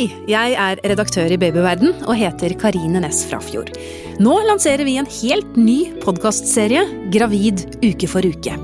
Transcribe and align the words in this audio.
Hei, 0.00 0.06
jeg 0.32 0.54
er 0.56 0.78
redaktør 0.88 1.28
i 1.28 1.36
Babyverden 1.36 1.90
og 2.08 2.16
heter 2.16 2.54
Karine 2.56 3.02
Næss 3.04 3.26
Frafjord. 3.28 3.68
Nå 4.16 4.38
lanserer 4.46 4.80
vi 4.88 4.94
en 4.96 5.08
helt 5.18 5.58
ny 5.60 5.90
podkastserie, 6.00 6.86
Gravid 7.12 7.66
uke 7.84 8.08
for 8.08 8.24
uke. 8.24 8.54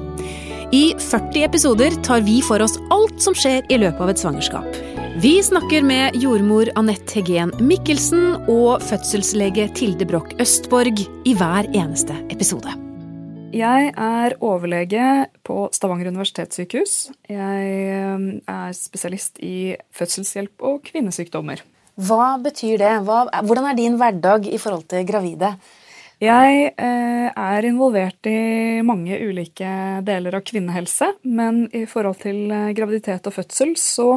I 0.72 0.80
40 0.96 1.44
episoder 1.44 1.98
tar 2.08 2.24
vi 2.24 2.38
for 2.40 2.64
oss 2.64 2.78
alt 2.88 3.20
som 3.20 3.36
skjer 3.36 3.68
i 3.68 3.80
løpet 3.82 4.00
av 4.00 4.14
et 4.14 4.24
svangerskap. 4.24 4.80
Vi 5.20 5.34
snakker 5.44 5.84
med 5.84 6.16
jordmor 6.24 6.72
Anette 6.80 7.18
Hegen 7.20 7.52
Mikkelsen 7.60 8.48
og 8.48 8.80
fødselslege 8.88 9.68
Tilde 9.76 10.08
Broch 10.08 10.32
Østborg 10.40 11.04
i 11.04 11.36
hver 11.36 11.68
eneste 11.76 12.16
episode. 12.32 12.85
Jeg 13.56 13.92
er 13.96 14.34
overlege 14.44 15.04
på 15.46 15.62
Stavanger 15.72 16.10
universitetssykehus. 16.10 16.96
Jeg 17.30 17.70
eh, 17.88 18.26
er 18.52 18.74
spesialist 18.76 19.40
i 19.40 19.72
fødselshjelp 19.96 20.64
og 20.66 20.82
kvinnesykdommer. 20.84 21.62
Hva 21.96 22.34
betyr 22.44 22.76
det? 22.82 22.92
Hva, 23.06 23.22
hvordan 23.46 23.70
er 23.70 23.78
din 23.78 23.96
hverdag 23.96 24.50
i 24.50 24.60
forhold 24.60 24.84
til 24.90 25.06
gravide? 25.08 25.54
Jeg 26.20 26.68
eh, 26.80 27.28
er 27.28 27.68
involvert 27.68 28.28
i 28.28 28.82
mange 28.84 29.16
ulike 29.24 29.72
deler 30.04 30.36
av 30.36 30.44
kvinnehelse, 30.48 31.10
men 31.24 31.64
i 31.76 31.86
forhold 31.88 32.20
til 32.26 32.52
eh, 32.52 32.74
graviditet 32.76 33.28
og 33.28 33.38
fødsel 33.38 33.72
så 33.80 34.10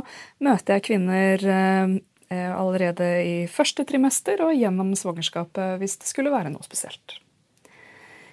møter 0.43 0.77
jeg 0.77 0.87
kvinner 0.89 1.47
eh, 1.55 1.95
eh, 2.31 2.51
allerede 2.51 3.09
i 3.23 3.33
første 3.51 3.87
trimester 3.87 4.43
og 4.47 4.55
gjennom 4.55 4.91
svangerskapet 4.99 5.79
hvis 5.79 5.99
det 6.03 6.11
skulle 6.11 6.35
være 6.35 6.51
noe 6.51 6.67
spesielt. 6.67 7.19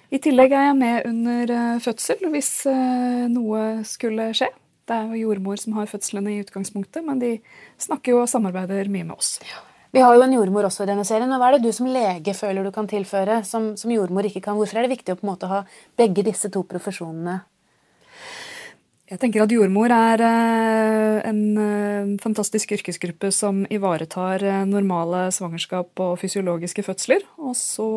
I 0.07 0.19
tillegg 0.23 0.53
er 0.55 0.69
jeg 0.69 0.77
med 0.79 1.07
under 1.09 1.51
eh, 1.51 1.79
fødsel 1.83 2.29
hvis 2.31 2.51
eh, 2.71 3.25
noe 3.31 3.63
skulle 3.87 4.29
skje. 4.37 4.47
Det 4.87 4.95
er 4.95 5.09
jo 5.11 5.25
jordmor 5.25 5.59
som 5.59 5.75
har 5.75 5.89
fødslene 5.91 6.31
i 6.31 6.39
utgangspunktet, 6.45 7.03
men 7.03 7.19
de 7.19 7.33
snakker 7.81 8.13
jo 8.13 8.21
og 8.21 8.29
samarbeider 8.31 8.87
mye 8.87 9.03
med 9.09 9.17
oss. 9.17 9.33
Vi 9.91 9.99
har 10.03 10.15
jo 10.15 10.23
en 10.23 10.35
jordmor 10.37 10.69
også 10.69 10.85
i 10.85 10.89
denne 10.93 11.03
serien. 11.07 11.31
Hva 11.31 11.49
er 11.49 11.57
det 11.57 11.67
du 11.67 11.75
som 11.75 11.89
lege 11.91 12.35
føler 12.37 12.63
du 12.63 12.71
kan 12.75 12.87
tilføre, 12.87 13.41
som, 13.47 13.73
som 13.79 13.91
jordmor 13.91 14.27
ikke 14.29 14.45
kan? 14.45 14.55
Hvorfor 14.55 14.79
er 14.79 14.87
det 14.87 14.95
viktig 14.95 15.15
å 15.15 15.19
på 15.19 15.27
en 15.27 15.33
måte 15.33 15.51
ha 15.51 15.61
begge 15.99 16.23
disse 16.27 16.51
to 16.53 16.63
profesjonene 16.67 17.41
jeg 19.07 19.21
tenker 19.21 19.39
at 19.39 19.53
jordmor 19.55 19.87
er 19.95 20.19
eh, 20.19 21.17
en 21.29 21.39
eh, 21.63 22.09
fantastisk 22.19 22.73
yrkesgruppe 22.75 23.29
som 23.31 23.61
ivaretar 23.71 24.43
eh, 24.43 24.65
normale 24.67 25.29
svangerskap 25.31 26.01
og 26.03 26.17
fysiologiske 26.19 26.83
fødsler. 26.83 27.23
Og 27.39 27.55
så 27.55 27.87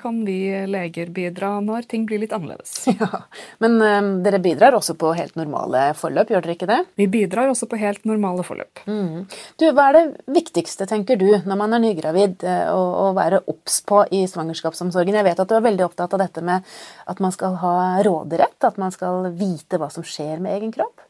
kan 0.00 0.22
vi 0.24 0.38
leger 0.70 1.12
bidra 1.12 1.58
når 1.60 1.84
ting 1.90 2.06
blir 2.08 2.22
litt 2.24 2.32
annerledes. 2.32 2.72
Ja, 2.94 3.24
Men 3.58 4.22
dere 4.22 4.38
bidrar 4.38 4.76
også 4.76 4.94
på 4.96 5.10
helt 5.18 5.34
normale 5.36 5.88
forløp, 5.98 6.30
gjør 6.30 6.44
dere 6.44 6.54
ikke 6.54 6.68
det? 6.70 6.78
Vi 7.00 7.08
bidrar 7.10 7.50
også 7.50 7.66
på 7.68 7.76
helt 7.80 8.04
normale 8.06 8.44
forløp. 8.46 8.84
Mm. 8.86 9.24
Du, 9.60 9.64
Hva 9.74 9.88
er 9.90 9.98
det 9.98 10.34
viktigste, 10.36 10.86
tenker 10.88 11.18
du, 11.20 11.26
når 11.42 11.58
man 11.58 11.74
er 11.74 11.82
nygravid, 11.82 12.46
å, 12.70 13.10
være 13.18 13.42
obs 13.50 13.80
på 13.84 14.04
i 14.14 14.22
svangerskapsomsorgen? 14.30 15.18
Jeg 15.18 15.26
vet 15.26 15.42
at 15.42 15.50
du 15.50 15.56
er 15.58 15.66
veldig 15.66 15.88
opptatt 15.88 16.14
av 16.14 16.22
dette 16.22 16.44
med 16.46 16.64
at 17.10 17.20
man 17.24 17.34
skal 17.34 17.58
ha 17.64 17.74
råderett, 18.06 18.56
at 18.62 18.78
man 18.80 18.94
skal 18.94 19.32
vite 19.34 19.82
hva 19.82 19.90
som 19.92 20.06
skjer 20.06 20.38
med 20.38 20.53
egen 20.54 20.72
kropp? 20.74 21.02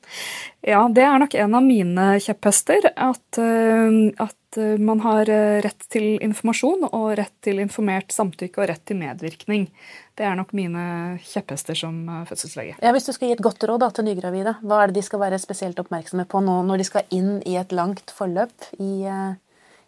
Ja, 0.65 0.83
det 0.89 1.05
er 1.05 1.21
nok 1.21 1.35
en 1.37 1.55
av 1.59 1.65
mine 1.65 2.07
kjepphester. 2.23 2.87
At, 2.97 3.39
eh, 3.41 3.97
at, 4.23 4.59
eh, 4.59 4.77
man 4.81 5.03
har 5.05 5.29
eh, 5.31 5.61
rett 5.65 5.87
til 5.93 6.17
informasjon 6.25 6.87
og 6.91 7.07
rett 7.21 7.35
til 7.45 7.61
informert 7.63 8.15
samtykke 8.15 8.63
og 8.63 8.71
rett 8.73 8.85
til 8.89 8.99
medvirkning. 9.01 9.69
Det 10.15 10.27
er 10.27 10.37
nok 10.39 10.55
mine 10.57 11.19
kjepphester 11.27 11.77
som 11.79 12.05
fødselslege. 12.29 12.77
Ja, 12.81 12.93
hvis 12.95 13.09
du 13.09 13.13
skal 13.13 13.29
gi 13.29 13.37
et 13.37 13.45
godt 13.45 13.65
råd 13.67 13.83
da, 13.83 13.91
til 13.91 14.09
nygravide, 14.09 14.57
hva 14.63 14.83
er 14.83 14.93
det 14.93 15.01
de 15.01 15.07
skal 15.07 15.23
være 15.25 15.41
spesielt 15.43 15.81
oppmerksomme 15.83 16.27
på 16.31 16.43
nå 16.45 16.61
når 16.69 16.81
de 16.81 16.87
skal 16.87 17.09
inn 17.15 17.41
i 17.43 17.59
et 17.61 17.75
langt 17.75 18.15
forløp 18.15 18.71
i 18.79 19.09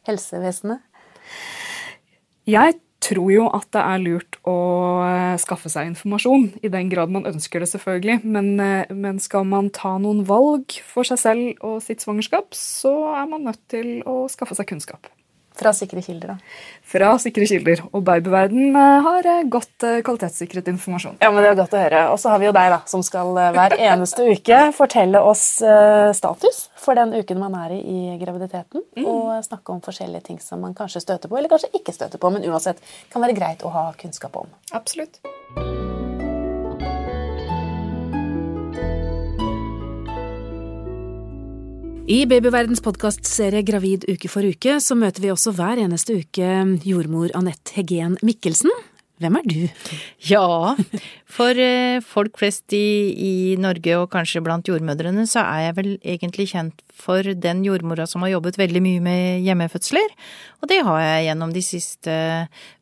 helsevesenet? 0.08 0.82
Jeg 2.46 2.76
tror 3.02 3.30
jo 3.32 3.46
at 3.54 3.68
det 3.74 3.82
er 3.82 4.02
lurt 4.02 4.38
å 4.48 4.56
eh, 5.06 5.34
skaffe 5.40 5.70
seg 5.72 5.90
informasjon, 5.92 6.48
i 6.64 6.70
den 6.72 6.90
grad 6.92 7.12
man 7.12 7.28
ønsker 7.28 7.62
det, 7.62 7.70
selvfølgelig. 7.72 8.20
Men, 8.24 8.54
eh, 8.62 8.94
men, 8.94 9.20
skal 9.22 9.46
man 9.48 9.70
ta 9.74 9.96
noen 10.02 10.24
valg 10.28 10.78
for 10.86 11.08
seg 11.08 11.20
selv 11.20 11.66
og 11.66 11.80
sitt 11.84 12.04
svangerskap, 12.04 12.56
så 12.56 12.94
er 13.16 13.28
man 13.30 13.46
nødt 13.48 13.62
til 13.72 14.00
å 14.08 14.24
skaffe 14.32 14.58
seg 14.58 14.68
kunnskap. 14.72 15.10
Fra 15.56 15.72
sikre 15.72 16.02
kilder, 16.04 16.34
da? 16.34 16.62
Fra 16.86 17.14
sikre 17.20 17.46
kilder. 17.48 17.80
Og 17.96 18.04
Babyverden 18.04 18.76
eh, 18.76 19.06
har 19.06 19.28
eh, 19.30 19.42
godt 19.48 19.86
eh, 19.88 19.98
kvalitetssikret 20.04 20.68
informasjon. 20.72 21.16
Ja, 21.22 21.30
men 21.32 21.42
Det 21.44 21.52
er 21.52 21.58
godt 21.62 21.76
å 21.76 21.80
høre. 21.80 22.02
Og 22.12 22.20
så 22.20 22.32
har 22.32 22.42
vi 22.42 22.48
jo 22.48 22.54
deg, 22.56 22.70
da, 22.74 22.80
som 22.90 23.04
skal 23.06 23.32
hver 23.56 23.76
eneste 23.90 24.28
uke 24.28 24.60
fortelle 24.76 25.22
oss 25.24 25.46
status 26.16 26.66
for 26.82 26.98
den 26.98 27.14
uken 27.16 27.40
man 27.40 27.56
er 27.64 27.76
i 27.78 27.80
i 27.86 28.18
graviditeten. 28.20 28.84
Mm. 28.98 29.08
Og 29.08 29.32
snakke 29.46 29.74
om 29.74 29.82
forskjellige 29.84 30.28
ting 30.28 30.42
som 30.42 30.62
man 30.62 30.76
kanskje 30.76 31.04
støter 31.04 31.30
på, 31.30 31.38
eller 31.38 31.52
kanskje 31.52 31.72
ikke 31.78 31.94
støter 31.96 32.20
på, 32.22 32.32
men 32.34 32.46
uansett 32.50 32.82
kan 33.12 33.24
være 33.24 33.38
greit 33.38 33.66
å 33.66 33.72
ha 33.74 33.88
kunnskap 34.00 34.36
om. 34.42 34.52
Absolutt. 34.76 35.20
I 42.06 42.20
Babyverdens 42.30 42.78
podkastserie 42.86 43.64
Gravid 43.66 44.04
uke 44.06 44.28
for 44.30 44.46
uke 44.46 44.76
så 44.78 44.94
møter 44.94 45.24
vi 45.24 45.32
også 45.32 45.50
hver 45.56 45.80
eneste 45.82 46.14
uke 46.20 46.50
jordmor 46.86 47.32
Anette 47.34 47.74
Hegen 47.74 48.14
Mikkelsen. 48.22 48.70
Hvem 49.18 49.38
er 49.40 49.48
du? 49.50 49.56
Ja, 50.28 50.76
for 51.38 51.58
eh, 51.58 51.98
folk 52.06 52.38
flest 52.38 52.76
i, 52.78 53.10
i, 53.10 53.32
Norge 53.58 53.96
og 53.98 54.12
kanskje 54.12 54.44
blant 54.44 54.70
jordmødrene, 54.70 55.24
så 55.26 55.42
er 55.48 55.64
jeg 55.64 55.76
vel 55.80 55.90
egentlig 55.98 56.46
kjent 56.52 56.86
for 56.94 57.26
den 57.26 57.64
jordmora 57.66 58.06
som 58.06 58.22
har 58.22 58.36
jobbet 58.36 58.60
veldig 58.62 58.84
mye 58.86 59.02
med 59.02 59.42
hjemmefødsler. 59.48 60.14
Og 60.62 60.70
det 60.70 60.84
har 60.86 61.02
jeg 61.02 61.26
gjennom 61.32 61.58
de 61.58 61.64
siste 61.72 62.16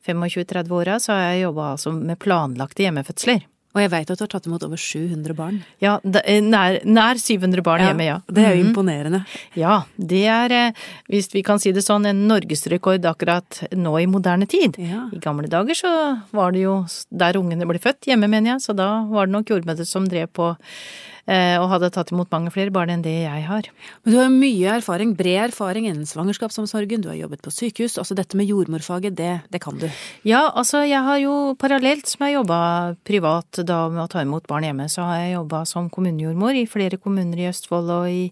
25-30 0.04 0.76
åra, 0.82 1.00
så 1.00 1.16
har 1.16 1.26
jeg 1.30 1.46
jobba 1.46 1.72
altså 1.78 1.96
med 1.96 2.20
planlagte 2.20 2.84
hjemmefødsler. 2.84 3.48
Og 3.74 3.82
jeg 3.82 3.90
veit 3.90 4.10
at 4.10 4.20
du 4.20 4.22
har 4.22 4.30
tatt 4.30 4.46
imot 4.46 4.64
over 4.66 4.78
700 4.78 5.34
barn. 5.34 5.60
Ja, 5.82 5.96
eh, 6.22 6.38
nær, 6.44 6.78
nær 6.86 7.18
700 7.18 7.64
barn 7.66 7.82
ja, 7.82 7.90
hjemme, 7.90 8.06
ja. 8.06 8.18
Det 8.30 8.44
er 8.44 8.54
jo 8.54 8.62
mm. 8.62 8.68
imponerende. 8.68 9.22
Ja, 9.58 9.80
det 9.98 10.22
er, 10.30 10.54
eh, 10.54 10.84
hvis 11.10 11.30
vi 11.34 11.42
kan 11.46 11.58
si 11.62 11.74
det 11.74 11.82
sånn, 11.82 12.06
en 12.06 12.22
norgesrekord 12.30 13.04
akkurat 13.10 13.64
nå 13.74 13.96
i 13.98 14.06
moderne 14.10 14.46
tid. 14.50 14.78
Ja. 14.78 15.08
I 15.10 15.18
gamle 15.22 15.50
dager 15.50 15.78
så 15.78 15.90
var 16.34 16.54
det 16.54 16.62
jo 16.62 16.76
der 17.10 17.40
ungene 17.40 17.66
ble 17.66 17.82
født, 17.82 18.06
hjemme 18.12 18.30
mener 18.30 18.54
jeg, 18.54 18.68
så 18.68 18.78
da 18.78 18.92
var 19.10 19.26
det 19.26 19.34
nok 19.34 19.50
jordmødre 19.50 19.88
som 19.88 20.06
drev 20.10 20.30
på 20.38 20.54
Eh, 21.24 21.56
og 21.56 21.70
hadde 21.70 21.88
tatt 21.94 22.10
imot 22.12 22.28
mange 22.34 22.50
flere 22.52 22.72
barn 22.72 22.90
enn 22.92 23.04
det 23.04 23.14
jeg 23.22 23.44
har. 23.46 23.68
Men 24.04 24.12
du 24.12 24.18
har 24.20 24.32
mye 24.32 24.74
erfaring, 24.76 25.14
bred 25.16 25.46
erfaring 25.46 25.86
innen 25.88 26.04
svangerskapsomsorgen, 26.08 27.00
du 27.00 27.08
har 27.08 27.16
jobbet 27.16 27.40
på 27.44 27.52
sykehus. 27.54 27.96
Altså 28.00 28.16
dette 28.18 28.36
med 28.36 28.50
jordmorfaget, 28.50 29.16
det, 29.16 29.32
det 29.52 29.60
kan 29.64 29.78
du? 29.80 29.86
Ja, 30.28 30.50
altså 30.52 30.82
jeg 30.84 31.00
har 31.06 31.22
jo 31.22 31.54
parallelt 31.60 32.10
som 32.10 32.26
jeg 32.26 32.36
jobba 32.36 32.58
privat 33.08 33.63
da 33.68 33.80
med 33.92 34.04
å 34.04 34.10
ta 34.10 34.22
imot 34.24 34.46
barn 34.50 34.66
hjemme, 34.66 34.88
så 34.92 35.06
har 35.08 35.22
jeg 35.22 35.34
jobba 35.36 35.64
som 35.68 35.90
kommunejordmor 35.92 36.56
i 36.58 36.66
flere 36.70 37.00
kommuner 37.00 37.40
i 37.40 37.48
Østfold 37.50 37.90
og 37.94 38.06
i, 38.10 38.28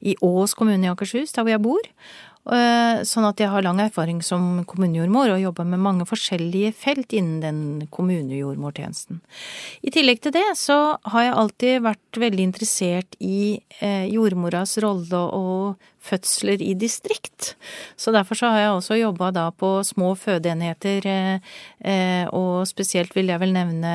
i 0.00 0.16
Ås 0.24 0.56
kommune 0.58 0.88
i 0.88 0.92
Akershus, 0.92 1.34
der 1.36 1.46
hvor 1.46 1.54
jeg 1.54 1.64
bor. 1.64 1.90
Eh, 2.48 3.02
sånn 3.04 3.26
at 3.28 3.36
jeg 3.36 3.50
har 3.52 3.60
lang 3.60 3.82
erfaring 3.84 4.22
som 4.24 4.62
kommunejordmor 4.68 5.34
og 5.34 5.42
jobber 5.42 5.66
med 5.68 5.82
mange 5.84 6.06
forskjellige 6.08 6.72
felt 6.72 7.12
innen 7.12 7.42
den 7.44 7.60
kommunejordmortjenesten. 7.92 9.20
I 9.84 9.92
tillegg 9.92 10.22
til 10.24 10.32
det 10.32 10.46
så 10.56 10.96
har 11.12 11.26
jeg 11.26 11.36
alltid 11.42 11.84
vært 11.84 12.20
veldig 12.24 12.46
interessert 12.48 13.18
i 13.20 13.60
eh, 13.84 14.08
jordmoras 14.08 14.78
rolle 14.80 15.20
og 15.36 15.86
fødsler 16.00 16.64
i 16.64 16.72
distrikt. 16.80 17.52
Så 18.00 18.08
derfor 18.16 18.40
så 18.40 18.54
har 18.54 18.64
jeg 18.64 18.72
også 18.72 18.96
jobba 19.02 19.30
da 19.36 19.46
på 19.52 19.74
små 19.84 20.14
fødeenheter, 20.16 21.10
eh, 21.12 22.24
og 22.32 22.64
spesielt 22.72 23.12
vil 23.14 23.28
jeg 23.28 23.44
vel 23.44 23.52
nevne 23.52 23.94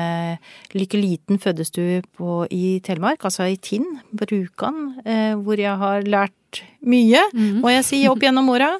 Lykke 0.70 1.02
Liten 1.02 1.42
fødestue 1.42 1.98
i 2.54 2.78
Telemark, 2.86 3.26
altså 3.26 3.50
i 3.50 3.58
Tinn, 3.58 3.98
Brukan, 4.14 5.00
hvor 5.42 5.58
jeg 5.58 5.82
har 5.82 6.06
lært 6.06 6.36
mye, 6.86 7.22
mm. 7.32 7.62
må 7.62 7.74
jeg 7.74 7.88
si, 7.88 8.02
opp 8.10 8.22
gjennom 8.26 8.52
åra. 8.54 8.74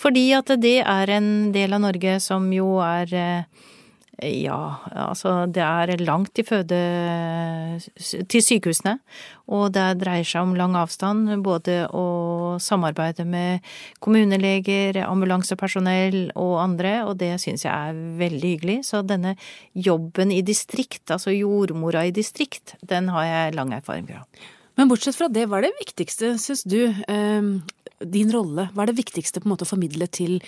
Fordi 0.00 0.30
at 0.32 0.54
det 0.60 0.78
er 0.80 1.12
en 1.18 1.50
del 1.52 1.76
av 1.76 1.84
Norge 1.84 2.16
som 2.24 2.46
jo 2.54 2.78
er 2.84 3.10
eh, 3.16 3.66
ja, 4.20 4.76
altså 4.92 5.46
det 5.48 5.62
er 5.64 6.02
langt 6.04 6.34
til 6.36 6.44
føde 6.44 6.78
til 8.28 8.44
sykehusene. 8.44 8.98
Og 9.50 9.72
det 9.74 9.86
dreier 10.02 10.26
seg 10.28 10.44
om 10.44 10.54
lang 10.58 10.76
avstand, 10.78 11.30
både 11.44 11.86
å 11.96 12.04
samarbeide 12.60 13.24
med 13.24 13.64
kommuneleger, 14.04 15.00
ambulansepersonell 15.06 16.34
og 16.38 16.54
andre, 16.62 17.00
og 17.08 17.16
det 17.22 17.32
syns 17.42 17.64
jeg 17.64 17.72
er 17.72 18.04
veldig 18.20 18.54
hyggelig. 18.54 18.78
Så 18.90 19.02
denne 19.06 19.36
jobben 19.72 20.34
i 20.34 20.42
distrikt, 20.44 21.06
altså 21.08 21.34
jordmora 21.34 22.04
i 22.08 22.14
distrikt, 22.14 22.76
den 22.84 23.08
har 23.14 23.28
jeg 23.28 23.58
lang 23.58 23.72
erfaring 23.76 24.08
fra. 24.10 24.24
Men 24.78 24.90
bortsett 24.90 25.18
fra 25.18 25.28
det, 25.32 25.46
hva 25.48 25.60
er 25.60 25.68
det 25.68 25.78
viktigste, 25.80 26.34
syns 26.40 26.62
du, 26.68 26.82
eh, 26.88 27.48
din 28.00 28.30
rolle, 28.32 28.68
hva 28.74 28.84
er 28.84 28.92
det 28.92 29.00
viktigste 29.00 29.40
på 29.40 29.48
en 29.48 29.54
måte 29.54 29.66
å 29.66 29.72
formidle 29.72 30.08
til 30.08 30.38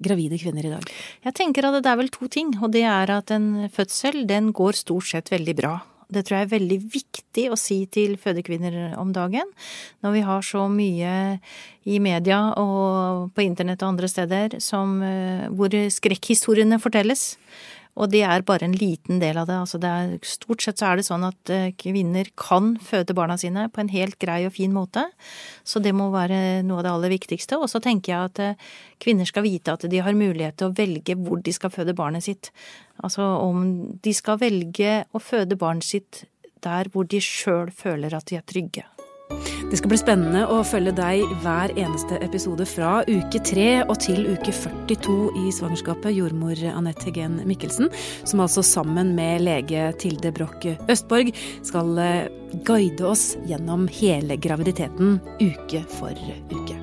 gravide 0.00 0.38
kvinner 0.40 0.66
i 0.66 0.72
dag? 0.72 0.90
Jeg 1.24 1.36
tenker 1.36 1.68
at 1.68 1.82
det 1.82 1.90
er 1.90 2.00
vel 2.00 2.10
to 2.12 2.28
ting, 2.28 2.54
og 2.62 2.72
det 2.72 2.84
er 2.88 3.12
at 3.14 3.30
en 3.30 3.68
fødsel 3.72 4.26
den 4.28 4.52
går 4.56 4.78
stort 4.80 5.08
sett 5.12 5.32
veldig 5.32 5.56
bra. 5.56 5.80
det 6.10 6.24
tror 6.26 6.40
jeg 6.40 6.46
er 6.48 6.58
veldig 6.58 6.78
viktig 6.90 7.44
å 7.54 7.56
si 7.56 7.86
til 7.86 8.16
fødekvinner 8.18 8.96
om 8.98 9.12
dagen. 9.14 9.46
Når 10.02 10.12
vi 10.16 10.20
har 10.26 10.42
så 10.42 10.64
mye 10.66 11.38
i 11.86 12.00
media 12.02 12.40
og 12.58 13.30
på 13.30 13.44
internett 13.44 13.84
og 13.84 13.92
andre 13.94 14.08
steder 14.10 14.60
som, 14.60 15.00
eh, 15.02 15.46
hvor 15.48 15.70
skrekkhistoriene 15.70 16.80
fortelles. 16.82 17.36
Og 17.98 18.10
det 18.12 18.22
er 18.22 18.44
bare 18.46 18.68
en 18.68 18.76
liten 18.76 19.18
del 19.22 19.38
av 19.40 19.48
det. 19.50 19.56
Altså 19.58 19.80
det 19.82 19.90
er, 19.90 20.12
stort 20.26 20.62
sett 20.62 20.80
så 20.80 20.90
er 20.90 21.00
det 21.00 21.06
sånn 21.08 21.26
at 21.26 21.52
eh, 21.52 21.72
kvinner 21.80 22.28
kan 22.38 22.72
føde 22.84 23.16
barna 23.18 23.36
sine 23.40 23.66
på 23.72 23.82
en 23.82 23.90
helt 23.92 24.18
grei 24.22 24.44
og 24.46 24.54
fin 24.56 24.72
måte. 24.74 25.08
Så 25.66 25.82
det 25.82 25.92
må 25.96 26.10
være 26.14 26.62
noe 26.66 26.80
av 26.80 26.86
det 26.86 26.94
aller 26.94 27.14
viktigste. 27.16 27.58
Og 27.58 27.70
så 27.72 27.82
tenker 27.82 28.14
jeg 28.14 28.30
at 28.30 28.42
eh, 28.44 28.70
kvinner 29.02 29.28
skal 29.28 29.46
vite 29.48 29.74
at 29.74 29.88
de 29.90 30.04
har 30.04 30.16
mulighet 30.16 30.60
til 30.60 30.70
å 30.70 30.76
velge 30.76 31.18
hvor 31.18 31.42
de 31.44 31.56
skal 31.56 31.74
føde 31.74 31.96
barnet 31.98 32.28
sitt. 32.28 32.52
Altså 33.02 33.26
om 33.42 33.66
de 34.04 34.14
skal 34.16 34.40
velge 34.40 35.02
å 35.10 35.22
føde 35.22 35.58
barnet 35.60 35.88
sitt 35.88 36.24
der 36.64 36.90
hvor 36.92 37.08
de 37.08 37.20
sjøl 37.24 37.72
føler 37.72 38.14
at 38.14 38.28
de 38.28 38.38
er 38.38 38.46
trygge. 38.46 38.84
Det 39.70 39.78
skal 39.78 39.92
bli 39.92 39.98
spennende 40.00 40.40
å 40.50 40.64
følge 40.66 40.90
deg 40.98 41.20
hver 41.44 41.70
eneste 41.78 42.16
episode 42.26 42.64
fra 42.66 43.04
uke 43.06 43.38
3 43.46 43.66
og 43.84 44.00
til 44.02 44.26
uke 44.32 44.50
42 44.50 45.14
i 45.44 45.52
svangerskapet, 45.54 46.10
jordmor 46.16 46.58
Anette 46.72 47.06
Hegen 47.06 47.38
Mikkelsen, 47.46 47.86
som 48.26 48.42
altså 48.42 48.66
sammen 48.66 49.14
med 49.14 49.46
lege 49.46 49.92
Tilde 50.02 50.34
Broch 50.34 50.66
Østborg 50.90 51.30
skal 51.62 52.02
eh, 52.02 52.26
guide 52.66 53.06
oss 53.14 53.36
gjennom 53.46 53.86
hele 54.00 54.42
graviditeten 54.42 55.20
uke 55.38 55.86
for 56.00 56.18
uke. 56.50 56.79